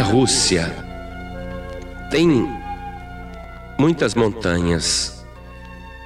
na 0.00 0.06
Rússia 0.06 0.74
tem 2.10 2.48
muitas 3.78 4.14
montanhas. 4.14 5.22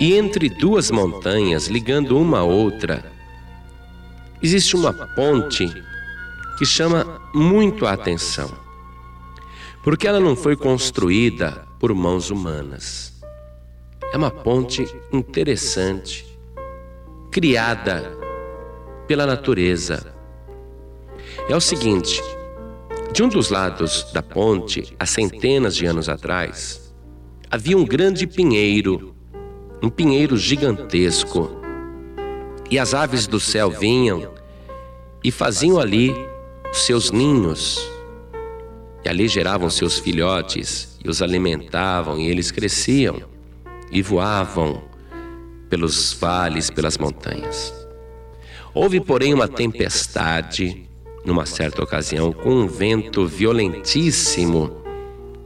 E 0.00 0.14
entre 0.14 0.48
duas 0.48 0.90
montanhas, 0.90 1.68
ligando 1.68 2.18
uma 2.18 2.40
a 2.40 2.42
outra, 2.42 3.04
existe 4.42 4.74
uma 4.74 4.92
ponte 4.92 5.72
que 6.58 6.66
chama 6.66 7.22
muito 7.32 7.86
a 7.86 7.92
atenção. 7.92 8.50
Porque 9.84 10.08
ela 10.08 10.18
não 10.18 10.34
foi 10.34 10.56
construída 10.56 11.64
por 11.78 11.94
mãos 11.94 12.28
humanas. 12.28 13.12
É 14.12 14.16
uma 14.16 14.32
ponte 14.32 14.84
interessante, 15.12 16.26
criada 17.30 18.18
pela 19.06 19.26
natureza. 19.26 20.12
É 21.48 21.54
o 21.54 21.60
seguinte: 21.60 22.20
de 23.16 23.22
um 23.22 23.28
dos 23.28 23.48
lados 23.48 24.12
da 24.12 24.22
ponte, 24.22 24.94
há 24.98 25.06
centenas 25.06 25.74
de 25.74 25.86
anos 25.86 26.06
atrás, 26.06 26.94
havia 27.50 27.74
um 27.74 27.82
grande 27.82 28.26
pinheiro, 28.26 29.16
um 29.82 29.88
pinheiro 29.88 30.36
gigantesco. 30.36 31.50
E 32.70 32.78
as 32.78 32.92
aves 32.92 33.26
do 33.26 33.40
céu 33.40 33.70
vinham 33.70 34.34
e 35.24 35.30
faziam 35.30 35.80
ali 35.80 36.14
seus 36.74 37.10
ninhos. 37.10 37.90
E 39.02 39.08
ali 39.08 39.28
geravam 39.28 39.70
seus 39.70 39.98
filhotes 39.98 40.98
e 41.02 41.08
os 41.08 41.22
alimentavam, 41.22 42.18
e 42.20 42.28
eles 42.28 42.50
cresciam 42.50 43.22
e 43.90 44.02
voavam 44.02 44.82
pelos 45.70 46.12
vales, 46.12 46.68
pelas 46.68 46.98
montanhas. 46.98 47.72
Houve, 48.74 49.00
porém, 49.00 49.32
uma 49.32 49.48
tempestade 49.48 50.86
numa 51.26 51.44
certa 51.44 51.82
ocasião, 51.82 52.32
com 52.32 52.50
um 52.50 52.68
vento 52.68 53.26
violentíssimo, 53.26 54.70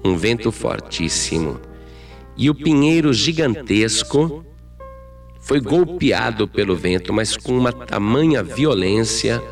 um 0.05 0.15
vento 0.15 0.53
fortíssimo. 0.53 1.59
E 2.37 2.51
o 2.51 2.55
pinheiro 2.55 3.15
gigantesco 3.15 4.45
foi 5.41 5.59
golpeado 5.59 6.47
pelo 6.47 6.77
vento, 6.77 7.15
mas 7.15 7.35
com 7.35 7.57
uma 7.57 7.73
tamanha 7.73 8.43
violência 8.43 9.43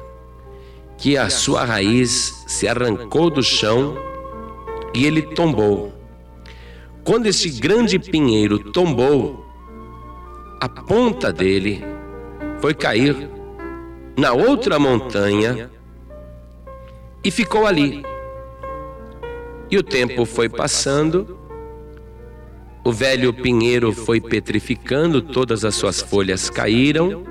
que 0.99 1.17
a 1.17 1.31
sua 1.31 1.65
raiz 1.65 2.45
se 2.47 2.69
arrancou 2.69 3.31
do 3.31 3.43
chão 3.43 3.97
e 4.95 5.07
ele 5.07 5.23
tombou. 5.23 5.95
Quando 7.05 7.27
esse 7.27 7.49
grande 7.49 7.99
pinheiro 7.99 8.59
tombou, 8.59 9.47
a 10.61 10.69
ponta 10.69 11.33
dele 11.33 11.83
foi 12.61 12.75
cair 12.75 13.31
na 14.17 14.33
outra 14.33 14.79
montanha 14.79 15.71
e 17.23 17.31
ficou 17.31 17.67
ali. 17.67 18.03
E 19.71 19.77
o 19.77 19.83
tempo 19.83 20.25
foi 20.25 20.49
passando, 20.49 21.39
o 22.85 22.93
velho 22.93 23.35
pinheiro 23.35 23.93
foi 23.93 24.21
petrificando, 24.21 25.21
todas 25.21 25.65
as 25.65 25.75
suas 25.75 26.01
folhas 26.01 26.49
caíram, 26.49 27.25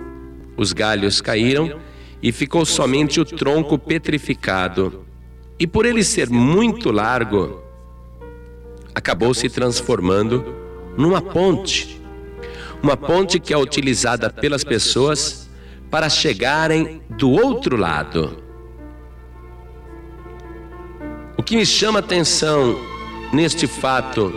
os 0.56 0.72
galhos 0.72 1.20
caíram 1.20 1.80
e 2.22 2.32
ficou 2.32 2.66
somente 2.66 3.20
o 3.20 3.26
tronco 3.26 3.78
petrificado. 3.78 5.06
E 5.60 5.66
por 5.66 5.86
ele 5.86 6.04
ser 6.04 6.30
muito 6.30 6.92
largo, 6.92 7.60
acabou 8.94 9.34
se 9.34 9.50
transformando 9.50 10.46
numa 10.96 11.22
ponte. 11.22 12.00
Uma 12.82 12.96
ponte 12.96 13.40
que 13.40 13.54
é 13.54 13.58
utilizada 13.58 14.30
pelas 14.30 14.64
pessoas 14.64 15.50
para 15.90 16.10
chegarem 16.10 17.02
do 17.10 17.32
outro 17.32 17.76
lado. 17.76 18.47
Que 21.48 21.56
me 21.56 21.66
chama 21.66 22.00
atenção 22.00 22.78
neste 23.32 23.68
fato 23.68 24.34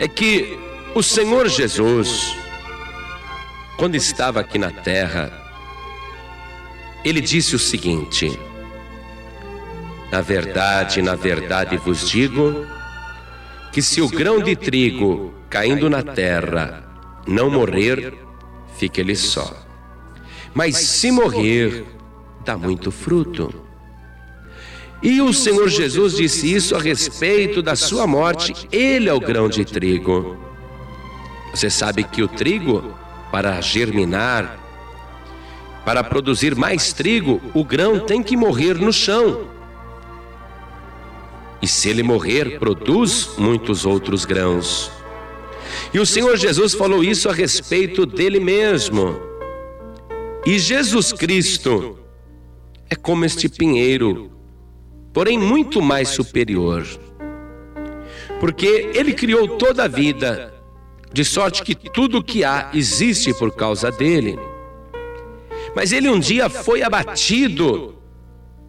é 0.00 0.08
que 0.08 0.58
o 0.94 1.02
Senhor 1.02 1.46
Jesus, 1.46 2.34
quando 3.76 3.96
estava 3.96 4.40
aqui 4.40 4.58
na 4.58 4.70
terra, 4.70 5.30
ele 7.04 7.20
disse 7.20 7.54
o 7.54 7.58
seguinte: 7.58 8.40
Na 10.10 10.22
verdade, 10.22 11.02
na 11.02 11.14
verdade 11.14 11.76
vos 11.76 12.08
digo, 12.08 12.66
que 13.70 13.82
se 13.82 14.00
o 14.00 14.08
grão 14.08 14.42
de 14.42 14.56
trigo 14.56 15.34
caindo 15.50 15.90
na 15.90 16.02
terra 16.02 16.82
não 17.26 17.50
morrer, 17.50 18.14
fica 18.78 19.02
ele 19.02 19.14
só. 19.14 19.54
Mas 20.54 20.76
se 20.76 21.10
morrer, 21.10 21.84
dá 22.42 22.56
muito 22.56 22.90
fruto. 22.90 23.66
E 25.02 25.20
o 25.20 25.32
Senhor 25.32 25.68
Jesus 25.68 26.14
disse 26.16 26.52
isso 26.52 26.74
a 26.74 26.80
respeito 26.80 27.60
da 27.62 27.76
sua 27.76 28.06
morte. 28.06 28.54
Ele 28.72 29.08
é 29.08 29.12
o 29.12 29.20
grão 29.20 29.48
de 29.48 29.64
trigo. 29.64 30.36
Você 31.54 31.70
sabe 31.70 32.02
que 32.04 32.22
o 32.22 32.28
trigo, 32.28 32.94
para 33.30 33.60
germinar, 33.60 34.58
para 35.84 36.02
produzir 36.02 36.56
mais 36.56 36.92
trigo, 36.92 37.40
o 37.54 37.62
grão 37.62 38.00
tem 38.00 38.22
que 38.22 38.36
morrer 38.36 38.74
no 38.74 38.92
chão. 38.92 39.46
E 41.62 41.68
se 41.68 41.88
ele 41.88 42.02
morrer, 42.02 42.58
produz 42.58 43.30
muitos 43.38 43.86
outros 43.86 44.24
grãos. 44.24 44.90
E 45.92 45.98
o 45.98 46.06
Senhor 46.06 46.36
Jesus 46.36 46.74
falou 46.74 47.02
isso 47.04 47.28
a 47.28 47.32
respeito 47.32 48.04
dele 48.04 48.40
mesmo. 48.40 49.16
E 50.44 50.58
Jesus 50.58 51.12
Cristo 51.12 51.98
é 52.88 52.94
como 52.94 53.24
este 53.24 53.48
pinheiro 53.48 54.35
porém 55.16 55.38
muito 55.38 55.80
mais 55.80 56.10
superior. 56.10 56.86
Porque 58.38 58.90
ele 58.92 59.14
criou 59.14 59.56
toda 59.56 59.84
a 59.84 59.88
vida, 59.88 60.52
de 61.10 61.24
sorte 61.24 61.62
que 61.62 61.74
tudo 61.74 62.18
o 62.18 62.22
que 62.22 62.44
há 62.44 62.68
existe 62.74 63.32
por 63.32 63.56
causa 63.56 63.90
dele. 63.90 64.38
Mas 65.74 65.90
ele 65.90 66.10
um 66.10 66.20
dia 66.20 66.50
foi 66.50 66.82
abatido 66.82 67.96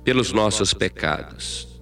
pelos 0.06 0.32
nossos 0.32 0.74
pecados. 0.74 1.82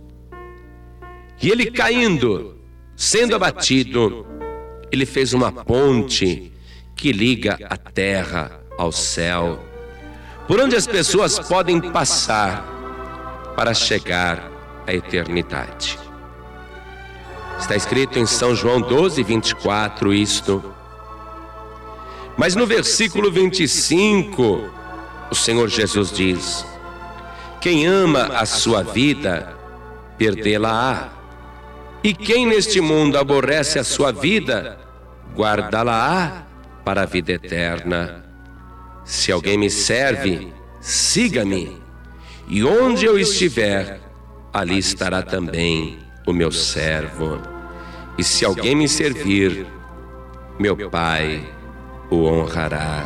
E 1.39 1.51
ele 1.51 1.69
caindo, 1.69 2.57
sendo 2.95 3.35
abatido, 3.35 4.25
ele 4.91 5.05
fez 5.05 5.31
uma 5.31 5.51
ponte 5.51 6.51
que 6.95 7.11
liga 7.11 7.59
a 7.69 7.77
terra 7.77 8.63
ao 8.79 8.91
céu, 8.91 9.63
por 10.47 10.59
onde 10.59 10.75
as 10.75 10.87
pessoas 10.87 11.37
podem 11.37 11.79
passar 11.79 13.53
para 13.55 13.71
chegar 13.71 14.54
a 14.88 14.94
eternidade. 14.94 15.97
Está 17.59 17.75
escrito 17.75 18.19
em 18.19 18.25
São 18.25 18.56
João 18.56 18.81
12, 18.81 19.23
24 19.23 20.13
isto. 20.13 20.63
Mas 22.38 22.56
no 22.56 22.66
versículo 22.68 23.31
25, 23.31 24.69
o 25.31 25.35
Senhor 25.35 25.69
Jesus 25.69 26.12
diz: 26.12 26.66
Quem 27.62 27.85
ama 27.88 28.25
a 28.38 28.46
sua 28.46 28.84
vida, 28.84 29.56
perdê-la-á. 30.18 31.09
E 32.03 32.13
quem 32.13 32.46
neste 32.46 32.79
mundo 32.79 33.17
aborrece 33.17 33.79
a 33.79 33.84
sua 33.84 34.12
vida, 34.12 34.78
guardá-la-á 35.34 36.44
para 36.84 37.02
a 37.02 37.06
vida 37.06 37.31
eterna. 37.31 38.23
Se 39.03 39.31
alguém 39.31 39.57
me 39.57 39.69
serve, 39.69 40.53
siga-me, 40.79 41.81
e 42.47 42.63
onde 42.63 43.06
eu 43.06 43.17
estiver, 43.17 44.04
ali 44.55 44.77
estará 44.77 45.21
também 45.21 45.99
o 46.25 46.31
meu 46.31 46.49
servo. 46.49 47.41
E 48.17 48.23
se 48.23 48.45
alguém 48.45 48.73
me 48.73 48.88
servir, 48.88 49.67
meu 50.57 50.89
Pai 50.89 51.45
o 52.09 52.23
honrará. 52.23 53.03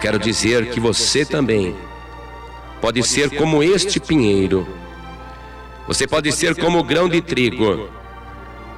Quero 0.00 0.18
dizer 0.18 0.70
que 0.70 0.80
você 0.80 1.22
também 1.22 1.76
pode 2.80 3.02
ser 3.02 3.36
como 3.36 3.62
este 3.62 4.00
pinheiro. 4.00 4.66
Você 5.86 6.06
pode 6.06 6.32
ser 6.32 6.56
como 6.56 6.78
o 6.78 6.84
grão 6.84 7.10
de 7.10 7.20
trigo. 7.20 7.90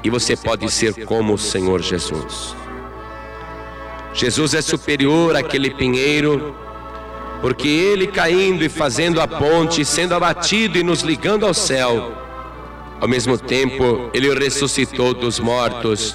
E 0.03 0.11
você 0.11 0.37
pode 0.37 0.69
ser 0.73 1.07
como 1.07 1.35
o 1.35 1.39
Senhor 1.39 1.81
Jesus. 1.81 2.57
Jesus 4.13 4.55
é 4.55 4.61
superior 4.61 5.37
àquele 5.37 5.71
pinheiro 5.71 6.57
porque 7.41 7.69
ele 7.69 8.07
caindo 8.07 8.65
e 8.65 8.69
fazendo 8.69 9.21
a 9.21 9.29
ponte, 9.29 9.85
sendo 9.85 10.15
abatido 10.15 10.79
e 10.79 10.83
nos 10.83 11.03
ligando 11.03 11.47
ao 11.47 11.55
céu, 11.55 12.13
ao 13.01 13.07
mesmo 13.07 13.39
tempo 13.39 14.11
ele 14.13 14.33
ressuscitou 14.35 15.15
dos 15.15 15.39
mortos, 15.39 16.15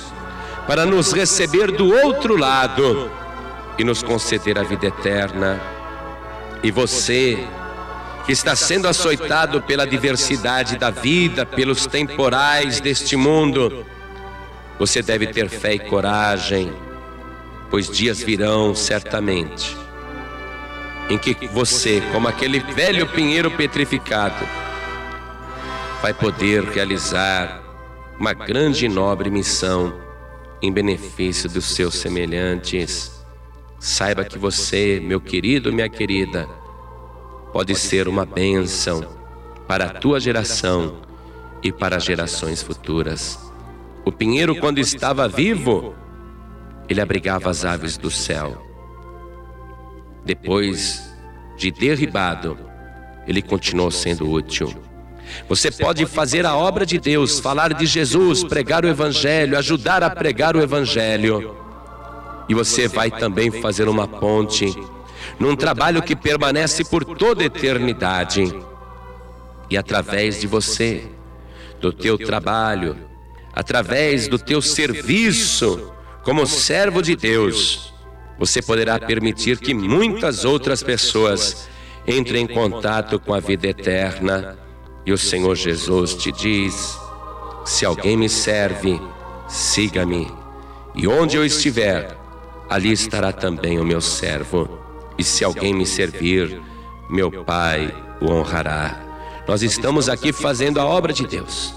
para 0.67 0.85
nos 0.85 1.11
receber 1.11 1.71
do 1.71 1.93
outro 1.93 2.37
lado 2.37 3.09
e 3.77 3.83
nos 3.83 4.03
conceder 4.03 4.57
a 4.57 4.63
vida 4.63 4.87
eterna. 4.87 5.61
E 6.61 6.71
você, 6.71 7.45
que 8.25 8.31
está 8.31 8.55
sendo 8.55 8.87
açoitado 8.87 9.61
pela 9.61 9.85
diversidade 9.85 10.77
da 10.77 10.89
vida, 10.89 11.45
pelos 11.45 11.85
temporais 11.85 12.79
deste 12.79 13.15
mundo, 13.15 13.85
você 14.79 15.01
deve 15.01 15.27
ter 15.27 15.49
fé 15.49 15.73
e 15.73 15.79
coragem, 15.79 16.71
pois 17.69 17.89
dias 17.89 18.21
virão 18.21 18.73
certamente 18.73 19.82
em 21.09 21.17
que 21.17 21.47
você, 21.47 22.01
como 22.11 22.27
aquele 22.27 22.59
velho 22.59 23.07
pinheiro 23.07 23.51
petrificado, 23.51 24.45
vai 26.01 26.13
poder 26.13 26.63
realizar 26.63 27.61
uma 28.19 28.33
grande 28.33 28.85
e 28.85 28.89
nobre 28.89 29.29
missão 29.29 29.93
em 30.61 30.71
benefício 30.71 31.49
dos 31.49 31.65
seus 31.75 31.95
semelhantes. 31.95 33.23
Saiba 33.79 34.23
que 34.23 34.37
você, 34.37 35.01
meu 35.03 35.19
querido, 35.19 35.73
minha 35.73 35.89
querida, 35.89 36.47
pode 37.51 37.75
ser 37.75 38.07
uma 38.07 38.25
bênção 38.25 39.05
para 39.67 39.85
a 39.85 39.89
tua 39.89 40.19
geração 40.19 41.01
e 41.61 41.71
para 41.71 41.99
gerações 41.99 42.61
futuras. 42.61 43.39
O 44.05 44.11
pinheiro, 44.11 44.55
quando 44.55 44.79
estava 44.79 45.27
vivo, 45.27 45.95
ele 46.89 46.99
abrigava 46.99 47.49
as 47.49 47.63
aves 47.63 47.97
do 47.97 48.11
céu. 48.11 48.72
Depois 50.25 51.13
de 51.57 51.71
derribado, 51.71 52.57
ele 53.27 53.41
continuou 53.41 53.91
sendo 53.91 54.29
útil. 54.29 54.73
Você 55.47 55.71
pode 55.71 56.05
fazer 56.05 56.45
a 56.45 56.55
obra 56.55 56.85
de 56.85 56.99
Deus, 56.99 57.39
falar 57.39 57.73
de 57.73 57.85
Jesus, 57.85 58.43
pregar 58.43 58.85
o 58.85 58.87
Evangelho, 58.87 59.57
ajudar 59.57 60.03
a 60.03 60.09
pregar 60.09 60.55
o 60.55 60.61
Evangelho. 60.61 61.55
E 62.47 62.53
você 62.53 62.87
vai 62.87 63.09
também 63.09 63.49
fazer 63.49 63.87
uma 63.87 64.07
ponte 64.07 64.73
num 65.39 65.55
trabalho 65.55 66.01
que 66.01 66.15
permanece 66.15 66.83
por 66.83 67.03
toda 67.03 67.43
a 67.43 67.45
eternidade. 67.45 68.53
E 69.69 69.77
através 69.77 70.39
de 70.39 70.47
você, 70.47 71.07
do 71.79 71.91
teu 71.91 72.17
trabalho, 72.17 72.97
através 73.53 74.27
do 74.27 74.37
teu 74.37 74.61
serviço 74.61 75.91
como 76.23 76.45
servo 76.45 77.01
de 77.01 77.15
Deus, 77.15 77.92
você 78.37 78.61
poderá 78.61 78.99
permitir 78.99 79.59
que 79.59 79.73
muitas 79.73 80.45
outras 80.45 80.81
pessoas 80.81 81.69
entrem 82.07 82.43
em 82.43 82.47
contato 82.47 83.19
com 83.19 83.33
a 83.33 83.39
vida 83.39 83.67
eterna 83.67 84.57
e 85.05 85.11
o 85.11 85.17
Senhor 85.17 85.55
Jesus 85.55 86.15
te 86.15 86.31
diz: 86.31 86.97
Se 87.65 87.85
alguém 87.85 88.17
me 88.17 88.29
serve, 88.29 88.99
siga-me. 89.47 90.31
E 90.95 91.07
onde 91.07 91.35
eu 91.35 91.45
estiver, 91.45 92.15
ali 92.69 92.91
estará 92.91 93.31
também 93.31 93.79
o 93.79 93.85
meu 93.85 94.01
servo. 94.01 94.79
E 95.17 95.23
se 95.23 95.43
alguém 95.43 95.73
me 95.73 95.85
servir, 95.85 96.61
meu 97.09 97.43
Pai 97.43 97.93
o 98.21 98.31
honrará. 98.31 98.99
Nós 99.47 99.61
estamos 99.61 100.07
aqui 100.07 100.31
fazendo 100.31 100.79
a 100.79 100.85
obra 100.85 101.11
de 101.11 101.27
Deus. 101.27 101.73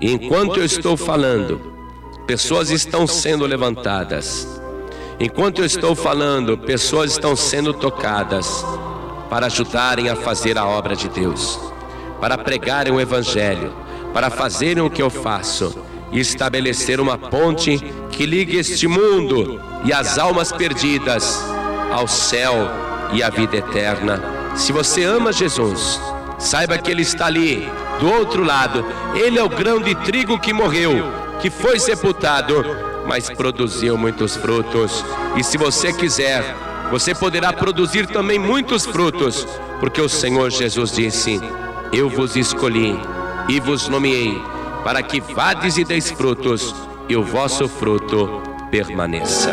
E 0.00 0.12
enquanto 0.12 0.58
eu 0.58 0.64
estou 0.64 0.96
falando, 0.96 1.72
pessoas 2.26 2.70
estão 2.70 3.06
sendo 3.06 3.46
levantadas. 3.46 4.60
Enquanto 5.18 5.60
eu 5.60 5.64
estou 5.64 5.94
falando, 5.94 6.58
pessoas 6.58 7.12
estão 7.12 7.34
sendo 7.34 7.72
tocadas 7.72 8.64
para 9.30 9.46
ajudarem 9.46 10.08
a 10.08 10.16
fazer 10.16 10.58
a 10.58 10.66
obra 10.66 10.94
de 10.94 11.08
Deus 11.08 11.66
para 12.20 12.38
pregarem 12.38 12.92
o 12.92 13.00
Evangelho, 13.00 13.72
para 14.12 14.30
fazerem 14.30 14.82
o 14.82 14.90
que 14.90 15.02
eu 15.02 15.10
faço 15.10 15.84
e 16.10 16.20
estabelecer 16.20 17.00
uma 17.00 17.18
ponte 17.18 17.78
que 18.10 18.24
ligue 18.24 18.56
este 18.56 18.86
mundo 18.86 19.60
e 19.84 19.92
as 19.92 20.18
almas 20.18 20.52
perdidas 20.52 21.42
ao 21.92 22.06
céu 22.06 22.54
e 23.12 23.22
à 23.22 23.30
vida 23.30 23.56
eterna. 23.56 24.22
Se 24.54 24.72
você 24.72 25.04
ama 25.04 25.32
Jesus, 25.32 26.00
saiba 26.38 26.78
que 26.78 26.90
Ele 26.90 27.02
está 27.02 27.26
ali, 27.26 27.68
do 28.00 28.10
outro 28.10 28.42
lado. 28.42 28.84
Ele 29.14 29.38
é 29.38 29.42
o 29.42 29.48
grão 29.48 29.80
de 29.80 29.94
trigo 29.94 30.38
que 30.38 30.52
morreu, 30.52 31.12
que 31.40 31.50
foi 31.50 31.78
sepultado, 31.78 32.64
mas 33.06 33.30
produziu 33.30 33.96
muitos 33.96 34.36
frutos. 34.36 35.04
E 35.36 35.44
se 35.44 35.56
você 35.56 35.92
quiser, 35.92 36.42
você 36.90 37.14
poderá 37.14 37.52
produzir 37.52 38.06
também 38.06 38.38
muitos 38.38 38.84
frutos, 38.84 39.46
porque 39.80 40.00
o 40.00 40.08
Senhor 40.08 40.50
Jesus 40.50 40.92
disse: 40.92 41.40
eu 41.92 42.08
vos 42.08 42.36
escolhi 42.36 42.98
e 43.48 43.60
vos 43.60 43.88
nomeei 43.88 44.42
para 44.84 45.02
que 45.02 45.20
vades 45.20 45.76
e 45.76 45.84
deis 45.84 46.10
frutos 46.10 46.74
e 47.08 47.16
o 47.16 47.22
vosso 47.22 47.68
fruto 47.68 48.42
permaneça. 48.70 49.52